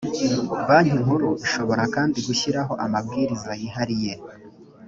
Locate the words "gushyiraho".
2.27-2.73